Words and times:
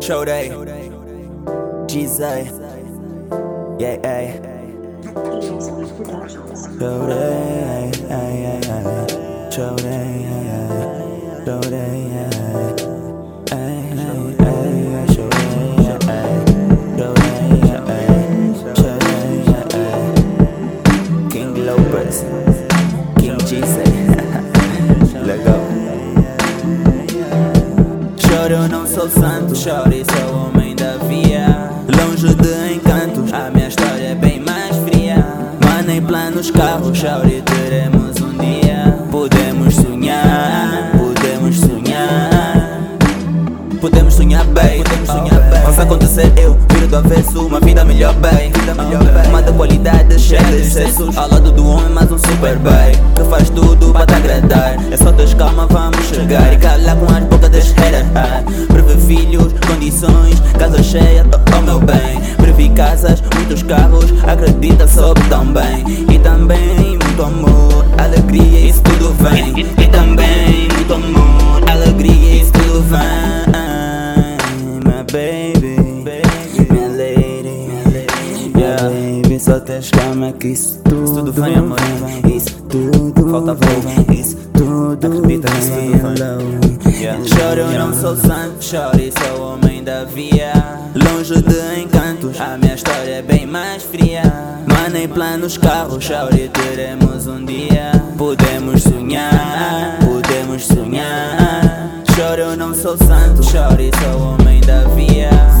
Chorei, 0.00 0.48
Gizay, 1.86 2.44
yeah, 3.78 3.96
yeah. 4.02 4.40
Chorei, 6.78 7.90
ay, 8.10 8.46
ay, 8.46 8.60
ay. 8.70 8.84
Chorei, 9.50 10.26
ay, 10.32 10.48
ay. 10.50 11.44
Chorei, 11.44 12.08
Eu 28.50 28.66
não 28.66 28.86
sou 28.86 29.06
santo, 29.10 29.54
choro 29.54 29.92
e 29.92 30.02
sou 30.06 30.46
homem 30.46 30.74
da 30.74 30.96
via. 31.06 31.70
Longe 31.94 32.34
de 32.34 32.74
encantos, 32.76 33.30
a 33.30 33.50
minha 33.50 33.68
história 33.68 34.12
é 34.12 34.14
bem 34.14 34.40
mais 34.40 34.74
fria. 34.88 35.22
Mano, 35.62 35.90
em 35.90 36.00
planos, 36.00 36.50
carros, 36.50 36.96
choro 36.96 37.28
e 37.28 37.42
teremos 37.42 38.18
um 38.22 38.38
dia. 38.38 39.04
Podemos 39.10 39.74
sonhar, 39.74 40.92
podemos 40.96 41.58
sonhar. 41.58 42.96
Podemos 43.82 44.14
sonhar 44.14 44.46
bem, 44.46 44.82
podemos 44.82 45.08
sonhar 45.08 45.50
bem. 45.50 45.62
Possa 45.66 45.82
acontecer 45.82 46.32
eu, 46.38 46.56
viro 46.72 46.88
do 46.88 46.96
avesso, 46.96 47.46
uma 47.46 47.60
vida 47.60 47.84
melhor 47.84 48.14
bem. 48.14 48.50
Vida 48.50 48.74
melhor 48.74 49.04
bem. 49.04 49.28
Uma 49.28 49.42
de 49.42 49.52
qualidade, 49.52 50.18
cheia 50.18 50.42
de 50.42 50.62
excessos. 50.62 51.18
Ao 51.18 51.28
lado 51.28 51.52
do 51.52 51.66
homem, 51.68 51.90
mais 51.90 52.10
um 52.10 52.16
super 52.16 52.56
bem. 52.60 52.92
Que 53.14 53.24
faz 53.28 53.50
tudo 53.50 53.92
para 53.92 54.06
te 54.06 54.14
agradar. 54.14 54.76
É 54.90 54.96
só 54.96 55.12
teres 55.12 55.34
calma, 55.34 55.66
vamos 55.66 56.06
chegar. 56.06 56.50
E 56.50 56.56
calar 56.56 56.96
com 56.96 57.04
as 57.14 57.37
das 57.58 57.72
haters. 57.72 58.06
ah. 58.14 58.42
Prever 58.68 58.96
filhos, 58.98 59.52
condições, 59.66 60.40
casa 60.58 60.82
cheia, 60.82 61.26
oh, 61.56 61.62
meu 61.62 61.80
bem. 61.80 62.20
Previ 62.36 62.68
casas, 62.70 63.22
muitos 63.34 63.62
carros, 63.62 64.12
acredita, 64.26 64.86
soube 64.86 65.20
tão 65.28 65.46
bem. 65.52 65.84
E 66.12 66.18
também 66.20 66.98
muito 66.98 67.22
amor, 67.22 67.84
alegria, 67.98 68.70
isso 68.70 68.82
tudo 68.82 69.14
vem. 69.14 69.60
E 69.60 69.88
também 69.88 70.68
muito 70.74 70.94
amor, 70.94 71.68
alegria, 71.68 72.42
isso 72.42 72.52
tudo 72.52 72.82
vem. 72.82 73.58
My 74.84 75.02
baby, 75.12 75.76
minha 76.70 76.88
lady, 76.88 77.70
yeah. 78.56 78.82
baby, 78.82 79.40
só 79.40 79.58
tens 79.60 79.90
calma 79.90 80.32
que 80.32 80.48
isso 80.48 80.80
tudo, 80.84 81.14
tudo 81.14 81.32
vem, 81.32 81.54
amor. 81.56 81.78
Isso 82.32 82.62
tudo 82.68 83.08
Falta 83.30 83.54
vem, 83.54 84.18
isso 84.20 84.36
tudo 84.54 85.27
Choro, 87.26 87.66
não 87.76 87.92
sou 87.92 88.16
santo, 88.16 88.62
choro 88.62 89.00
e 89.00 89.12
sou 89.12 89.54
homem 89.54 89.82
da 89.82 90.04
via. 90.04 90.52
Longe 90.94 91.34
de 91.42 91.80
encantos, 91.80 92.40
a 92.40 92.56
minha 92.56 92.74
história 92.74 93.16
é 93.16 93.22
bem 93.22 93.46
mais 93.46 93.82
fria. 93.82 94.22
Mano, 94.66 94.96
em 94.96 95.08
planos, 95.08 95.56
carros, 95.56 96.04
choro 96.04 96.34
e 96.36 96.48
teremos 96.48 97.26
um 97.26 97.44
dia. 97.44 97.92
Podemos 98.16 98.82
sonhar, 98.82 99.98
podemos 100.04 100.64
sonhar. 100.64 102.02
Choro, 102.14 102.56
não 102.56 102.74
sou 102.74 102.96
santo, 102.96 103.42
choro 103.42 103.80
e 103.80 103.90
sou 104.02 104.20
homem 104.20 104.60
da 104.60 104.84
via. 104.88 105.57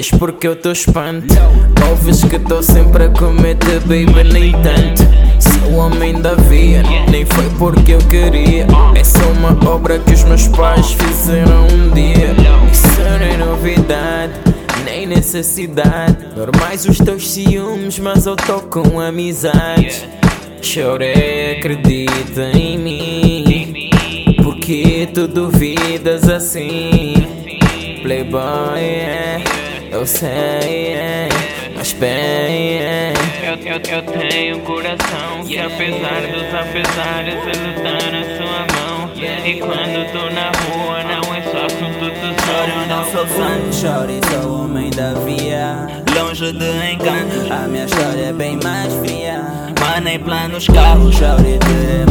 Diz 0.00 0.10
porque 0.12 0.48
eu 0.48 0.56
tô 0.56 0.72
espanto. 0.72 1.26
Ouves 1.90 2.24
que 2.24 2.38
tô 2.38 2.62
sempre 2.62 3.04
a 3.04 3.08
cometer, 3.10 3.80
baby, 3.80 4.24
nem 4.32 4.52
tanto. 4.52 5.02
Sou 5.38 5.74
homem 5.74 6.22
da 6.22 6.34
via, 6.36 6.82
nem 7.10 7.26
foi 7.26 7.44
porque 7.58 7.92
eu 7.92 7.98
queria. 8.08 8.66
É 8.94 9.04
só 9.04 9.22
uma 9.32 9.50
obra 9.70 9.98
que 9.98 10.14
os 10.14 10.24
meus 10.24 10.48
pais 10.48 10.92
fizeram 10.92 11.66
um 11.66 11.90
dia. 11.90 12.34
Isso 12.72 12.98
não 12.98 13.26
é 13.26 13.36
novidade. 13.36 14.32
Nem 14.86 15.06
necessidade, 15.06 16.16
normais 16.34 16.86
os 16.86 16.96
teus 16.96 17.30
ciúmes, 17.30 17.98
mas 17.98 18.24
eu 18.24 18.36
tô 18.36 18.58
com 18.62 18.98
amizade. 18.98 20.08
Chorei, 20.62 21.58
acredita 21.58 22.50
em 22.54 22.78
mim. 22.78 23.90
Porque 24.42 25.10
tu 25.12 25.28
duvidas 25.28 26.26
assim? 26.26 27.12
Playboy, 28.02 28.78
é, 28.78 29.42
eu 29.90 30.06
sei, 30.06 31.28
mas 31.74 31.92
bem. 31.94 32.80
Eu, 33.42 33.54
eu, 33.54 33.80
eu 33.88 34.02
tenho 34.02 34.56
um 34.58 34.60
coração 34.60 35.44
que 35.46 35.58
apesar 35.58 36.20
dos 36.22 36.54
apesares 36.54 37.34
ele 37.46 37.74
tá 37.82 37.98
na 38.10 38.24
sua 38.36 38.60
mão 38.76 39.10
E 39.44 39.58
quando 39.58 40.12
tô 40.12 40.30
na 40.30 40.52
rua 40.60 41.02
não 41.02 41.34
é 41.34 41.42
só 41.42 41.66
assunto 41.66 42.04
do 42.04 42.30
Choro, 42.42 42.72
eu 42.80 42.86
não 42.86 43.04
sou 43.04 43.26
santo, 43.26 43.74
choro 43.74 44.10
e 44.10 44.20
sou 44.30 44.64
homem 44.64 44.90
da 44.90 45.14
via. 45.14 45.88
Longe 46.14 46.52
de 46.52 46.92
encantos, 46.92 47.50
a 47.50 47.66
minha 47.66 47.84
história 47.84 48.26
é 48.26 48.32
bem 48.32 48.58
mais 48.62 48.92
fria. 48.94 49.42
Mano, 49.80 50.08
em 50.08 50.18
planos, 50.18 50.66
carros, 50.68 51.16
choro 51.16 51.44
e 51.46 52.09